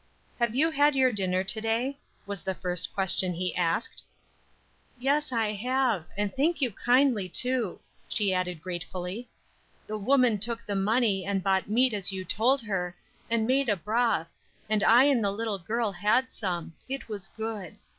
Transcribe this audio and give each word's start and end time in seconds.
"Have 0.39 0.55
you 0.55 0.71
had 0.71 0.95
your 0.95 1.11
dinner 1.11 1.43
to 1.43 1.61
day?" 1.61 1.99
was 2.25 2.41
the 2.41 2.55
first 2.55 2.91
question 2.91 3.35
he 3.35 3.55
asked. 3.55 4.01
"Yes, 4.97 5.31
I 5.31 5.51
have; 5.53 6.07
and 6.17 6.33
thank 6.35 6.59
you 6.59 6.71
kindly, 6.71 7.29
too," 7.29 7.79
she 8.09 8.33
added 8.33 8.63
gratefully. 8.63 9.29
"The 9.85 9.99
woman 9.99 10.39
took 10.39 10.63
the 10.65 10.75
money 10.75 11.23
and 11.23 11.43
bought 11.43 11.69
meat 11.69 11.93
as 11.93 12.11
you 12.11 12.25
told 12.25 12.61
her, 12.63 12.95
and 13.29 13.45
made 13.45 13.69
a 13.69 13.77
broth, 13.77 14.35
and 14.67 14.83
I 14.83 15.03
and 15.03 15.23
the 15.23 15.29
little 15.31 15.59
girl 15.59 15.91
had 15.91 16.31
some; 16.31 16.73
it 16.89 17.07
was 17.07 17.27
good. 17.27 17.77